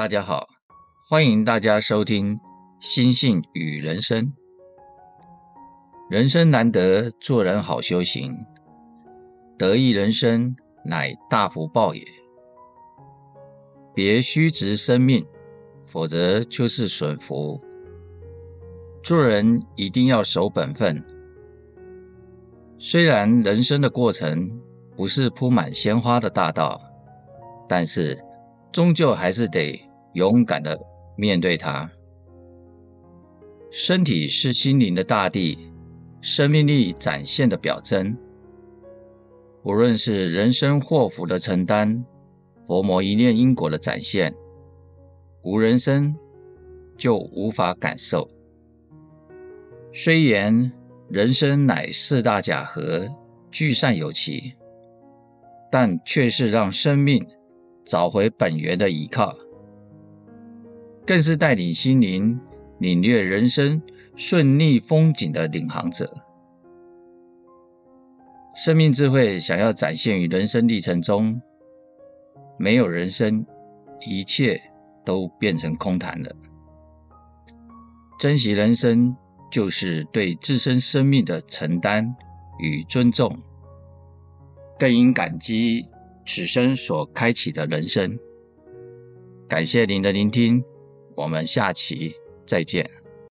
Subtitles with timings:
[0.00, 0.48] 大家好，
[1.10, 2.38] 欢迎大家收听
[2.80, 4.24] 《心性与人生》。
[6.08, 8.34] 人生难得，做人好修行，
[9.58, 12.02] 得意人生乃大福报也。
[13.94, 15.26] 别虚执生命，
[15.84, 17.60] 否则就是损福。
[19.02, 21.04] 做人一定要守本分。
[22.78, 24.62] 虽然人生的过程
[24.96, 26.80] 不是铺满鲜花的大道，
[27.68, 28.18] 但是
[28.72, 29.78] 终究还是得
[30.14, 30.78] 勇敢的
[31.16, 31.90] 面对它。
[33.70, 35.58] 身体是心灵的大地，
[36.20, 38.16] 生命力展现的表征。
[39.62, 42.04] 无论是人生祸福的承担。
[42.66, 44.32] 佛魔一念因果的展现，
[45.42, 46.14] 无人生
[46.96, 48.28] 就无法感受。
[49.92, 50.70] 虽言
[51.08, 53.08] 人生乃四大假合，
[53.50, 54.54] 聚散有期，
[55.68, 57.26] 但却是让生命
[57.84, 59.36] 找回本源的依靠，
[61.06, 62.40] 更是带领心灵
[62.78, 63.82] 领略人生
[64.16, 66.12] 顺逆风景的领航者。
[68.54, 71.40] 生命智慧想要展现于人生历程中。
[72.58, 73.46] 没有人生，
[74.06, 74.60] 一切
[75.02, 76.36] 都变成空谈了。
[78.18, 79.16] 珍惜人生，
[79.50, 82.14] 就是对自身生命的承担
[82.58, 83.34] 与尊重，
[84.78, 85.86] 更应感激
[86.26, 88.18] 此生所开启的人生。
[89.48, 90.62] 感谢您的聆听，
[91.20, 92.14] 我们下期
[92.46, 92.99] 再见。